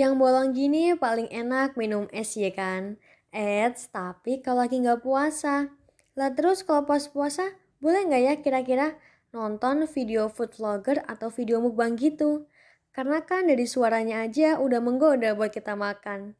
[0.00, 2.96] Siang bolong gini paling enak minum es ya kan?
[3.36, 5.76] Eits, tapi kalau lagi nggak puasa.
[6.16, 7.44] Lah terus kalau pas puasa,
[7.84, 8.96] boleh nggak ya kira-kira
[9.36, 12.48] nonton video food vlogger atau video mukbang gitu?
[12.96, 16.32] Karena kan dari suaranya aja udah menggoda buat kita makan.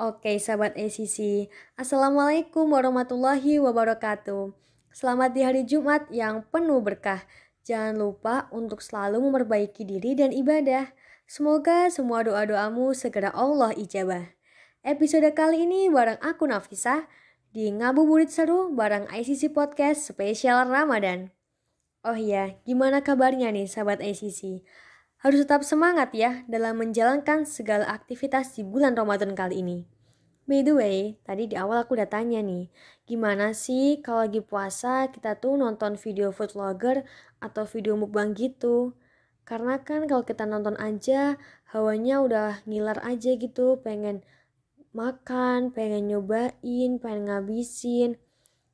[0.00, 4.56] Oke sahabat ACC, Assalamualaikum warahmatullahi wabarakatuh.
[4.96, 7.20] Selamat di hari Jumat yang penuh berkah.
[7.68, 10.88] Jangan lupa untuk selalu memperbaiki diri dan ibadah.
[11.24, 14.36] Semoga semua doa-doamu segera Allah ijabah.
[14.84, 17.08] Episode kali ini bareng aku Nafisa
[17.48, 21.32] di Ngabuburit Seru bareng ICC Podcast spesial Ramadan.
[22.04, 24.68] Oh iya, gimana kabarnya nih sahabat ICC?
[25.24, 29.88] Harus tetap semangat ya dalam menjalankan segala aktivitas di bulan Ramadan kali ini.
[30.44, 32.68] By the way, tadi di awal aku udah tanya nih,
[33.08, 37.00] gimana sih kalau lagi puasa kita tuh nonton video food vlogger
[37.40, 38.92] atau video mukbang gitu?
[39.44, 41.36] Karena kan kalau kita nonton aja,
[41.72, 44.24] hawanya udah ngiler aja gitu, pengen
[44.96, 48.16] makan, pengen nyobain, pengen ngabisin.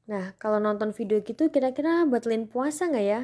[0.07, 3.23] Nah, kalau nonton video gitu kira-kira batalin puasa nggak ya?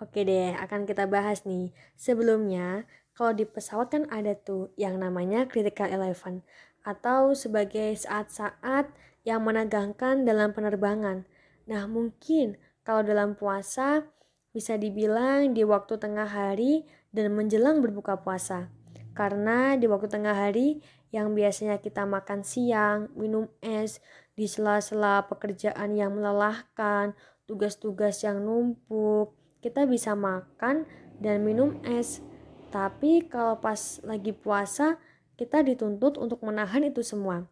[0.00, 1.72] Oke deh, akan kita bahas nih.
[1.96, 6.40] Sebelumnya, kalau di pesawat kan ada tuh yang namanya critical eleven
[6.80, 8.88] atau sebagai saat-saat
[9.28, 11.28] yang menegangkan dalam penerbangan.
[11.68, 14.08] Nah, mungkin kalau dalam puasa
[14.50, 18.70] bisa dibilang di waktu tengah hari dan menjelang berbuka puasa.
[19.14, 23.98] Karena di waktu tengah hari yang biasanya kita makan siang, minum es,
[24.38, 27.18] di sela-sela pekerjaan yang melelahkan,
[27.50, 30.86] tugas-tugas yang numpuk, kita bisa makan
[31.18, 32.22] dan minum es.
[32.70, 35.02] Tapi kalau pas lagi puasa,
[35.34, 37.50] kita dituntut untuk menahan itu semua.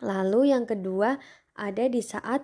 [0.00, 1.20] Lalu yang kedua
[1.52, 2.42] ada di saat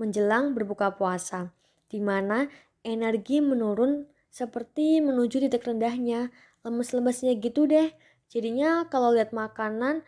[0.00, 1.52] menjelang berbuka puasa,
[1.92, 2.48] di mana
[2.86, 6.30] energi menurun seperti menuju titik rendahnya,
[6.62, 7.90] lemes-lemesnya gitu deh.
[8.28, 10.04] Jadinya kalau lihat makanan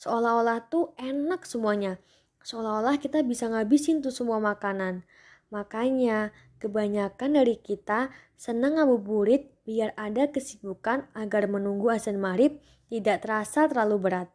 [0.00, 2.00] seolah-olah tuh enak semuanya.
[2.42, 5.04] Seolah-olah kita bisa ngabisin tuh semua makanan.
[5.52, 12.56] Makanya kebanyakan dari kita senang ngabuburit biar ada kesibukan agar menunggu azan maghrib
[12.88, 14.28] tidak terasa terlalu berat.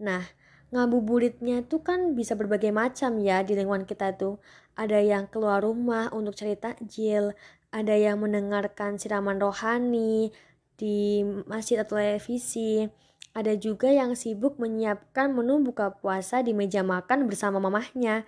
[0.00, 0.24] Nah,
[0.68, 4.36] ngabuburitnya tuh kan bisa berbagai macam ya di lingkungan kita tuh.
[4.78, 7.34] Ada yang keluar rumah untuk cari takjil,
[7.74, 10.30] ada yang mendengarkan siraman rohani
[10.78, 12.86] di masjid atau televisi.
[13.34, 18.24] Ada juga yang sibuk menyiapkan menu buka puasa di meja makan bersama mamahnya.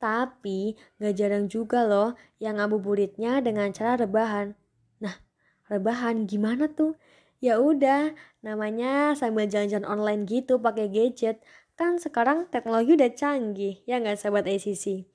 [0.00, 4.56] Tapi gak jarang juga loh yang ngabuburitnya dengan cara rebahan.
[5.04, 5.16] Nah,
[5.68, 6.96] rebahan gimana tuh?
[7.40, 8.12] Ya udah,
[8.44, 11.40] namanya sambil jalan-jalan online gitu pakai gadget.
[11.80, 15.08] Kan sekarang teknologi udah canggih, ya nggak sahabat ACC?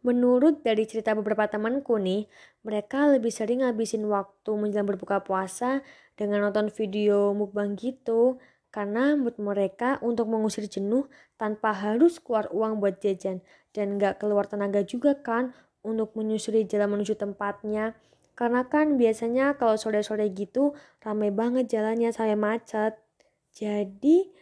[0.00, 2.24] Menurut dari cerita beberapa temanku nih,
[2.64, 5.84] mereka lebih sering ngabisin waktu menjelang berbuka puasa
[6.16, 8.40] dengan nonton video mukbang gitu.
[8.72, 11.04] Karena mood mereka untuk mengusir jenuh
[11.36, 13.44] tanpa harus keluar uang buat jajan.
[13.76, 15.52] Dan gak keluar tenaga juga kan
[15.84, 17.92] untuk menyusuri jalan menuju tempatnya.
[18.32, 20.72] Karena kan biasanya kalau sore-sore gitu
[21.04, 22.96] ramai banget jalannya sampai macet.
[23.52, 24.32] Jadi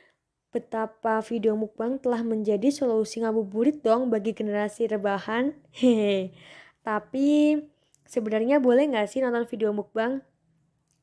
[0.49, 5.53] betapa video mukbang telah menjadi solusi ngabuburit dong bagi generasi rebahan.
[5.77, 6.33] Hehe.
[6.81, 7.61] Tapi
[8.09, 10.25] sebenarnya boleh nggak sih nonton video mukbang?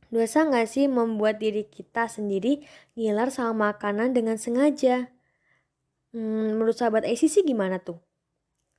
[0.10, 2.66] Dosa nggak sih membuat diri kita sendiri
[2.98, 5.14] ngiler sama makanan dengan sengaja?
[6.16, 8.02] Hmm, menurut sahabat AC sih gimana tuh?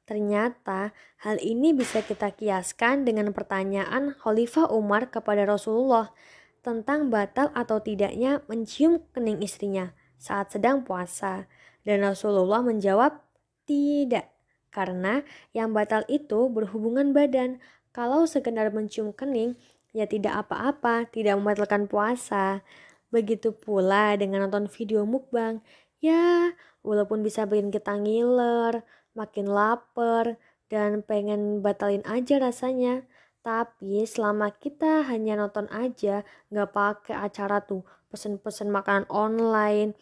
[0.06, 6.14] Ternyata hal ini bisa kita kiaskan dengan pertanyaan Khalifah Umar kepada Rasulullah
[6.62, 11.48] tentang batal atau tidaknya mencium kening istrinya saat sedang puasa.
[11.86, 13.22] Dan Rasulullah menjawab,
[13.68, 14.32] tidak.
[14.74, 15.22] Karena
[15.56, 17.62] yang batal itu berhubungan badan.
[17.94, 19.56] Kalau sekedar mencium kening,
[19.96, 22.60] ya tidak apa-apa, tidak membatalkan puasa.
[23.08, 25.64] Begitu pula dengan nonton video mukbang.
[26.04, 26.52] Ya,
[26.84, 28.84] walaupun bisa bikin kita ngiler,
[29.16, 30.36] makin lapar,
[30.68, 33.06] dan pengen batalin aja rasanya.
[33.46, 39.94] Tapi selama kita hanya nonton aja, nggak pakai acara tuh, pesen-pesen makanan online,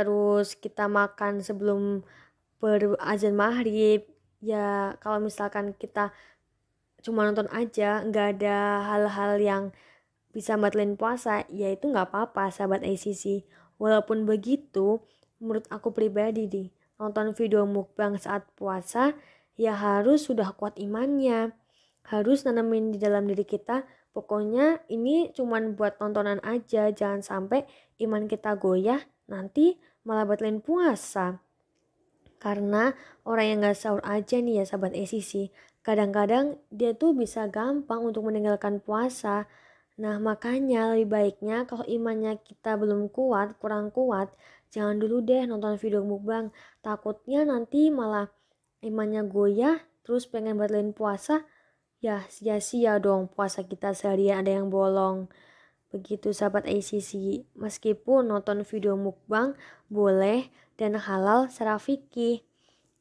[0.00, 2.00] terus kita makan sebelum
[2.60, 4.08] berazan maghrib
[4.40, 6.12] ya kalau misalkan kita
[7.04, 9.64] cuma nonton aja nggak ada hal-hal yang
[10.32, 13.44] bisa batalin puasa ya itu nggak apa-apa sahabat ACC
[13.80, 15.00] walaupun begitu
[15.40, 16.64] menurut aku pribadi di
[17.00, 19.16] nonton video mukbang saat puasa
[19.56, 21.56] ya harus sudah kuat imannya
[22.08, 27.64] harus nanamin di dalam diri kita pokoknya ini cuman buat tontonan aja jangan sampai
[28.04, 29.00] iman kita goyah
[29.30, 31.40] nanti malah batalin puasa.
[32.40, 32.96] Karena
[33.28, 35.52] orang yang gak sahur aja nih ya sahabat ECC,
[35.84, 39.44] kadang-kadang dia tuh bisa gampang untuk meninggalkan puasa.
[40.00, 44.32] Nah, makanya lebih baiknya kalau imannya kita belum kuat, kurang kuat,
[44.72, 46.48] jangan dulu deh nonton video mukbang.
[46.80, 48.32] Takutnya nanti malah
[48.80, 51.44] imannya goyah, terus pengen batalin puasa,
[52.00, 55.28] ya sia-sia dong puasa kita seharian ada yang bolong.
[55.90, 59.58] Begitu sahabat ACC, meskipun nonton video mukbang
[59.90, 60.46] boleh
[60.78, 62.46] dan halal secara fikih.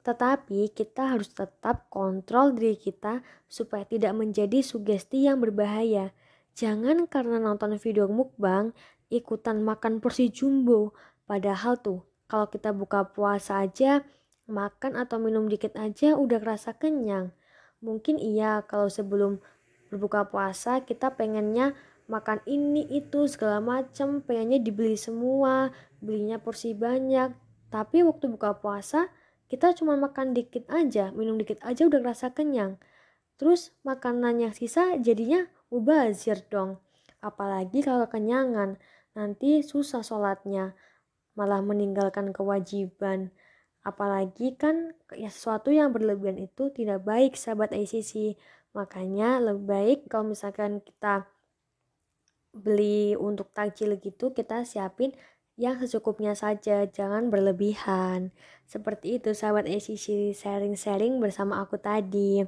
[0.02, 6.18] Tetapi kita harus tetap kontrol diri kita supaya tidak menjadi sugesti yang berbahaya.
[6.58, 8.74] Jangan karena nonton video mukbang
[9.14, 10.98] ikutan makan porsi jumbo.
[11.30, 14.02] Padahal tuh kalau kita buka puasa aja
[14.50, 17.30] makan atau minum dikit aja udah kerasa kenyang.
[17.86, 19.38] Mungkin iya kalau sebelum
[19.94, 21.78] berbuka puasa kita pengennya
[22.10, 25.70] makan ini itu segala macam pengennya dibeli semua
[26.02, 27.32] belinya porsi banyak
[27.70, 29.14] tapi waktu buka puasa
[29.48, 32.82] kita cuma makan dikit aja minum dikit aja udah kerasa kenyang
[33.38, 36.82] terus makanan yang sisa jadinya mubazir dong.
[37.22, 38.82] Apalagi kalau kenyangan,
[39.14, 40.74] nanti susah sholatnya,
[41.38, 43.32] malah meninggalkan kewajiban.
[43.86, 48.36] Apalagi kan ya sesuatu yang berlebihan itu tidak baik sahabat ICC.
[48.76, 51.26] Makanya lebih baik kalau misalkan kita
[52.56, 55.14] beli untuk takjil gitu kita siapin
[55.60, 58.32] yang secukupnya saja, jangan berlebihan.
[58.64, 62.48] Seperti itu sahabat ICC sharing-sharing bersama aku tadi.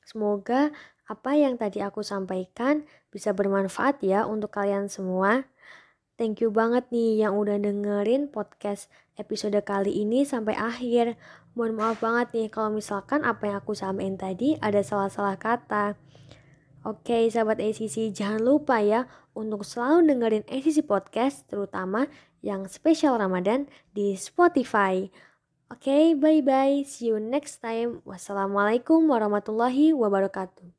[0.00, 0.72] Semoga
[1.04, 5.44] apa yang tadi aku sampaikan bisa bermanfaat ya untuk kalian semua.
[6.16, 8.88] Thank you banget nih yang udah dengerin podcast
[9.20, 11.20] episode kali ini sampai akhir.
[11.52, 16.00] Mohon maaf banget nih kalau misalkan apa yang aku sampaikan tadi ada salah-salah kata.
[16.86, 22.06] Oke, sahabat ACC, jangan lupa ya untuk selalu dengerin ACC Podcast, terutama
[22.46, 25.10] yang spesial Ramadan di Spotify.
[25.66, 26.86] Oke, bye-bye.
[26.86, 28.06] See you next time.
[28.06, 30.75] Wassalamualaikum warahmatullahi wabarakatuh.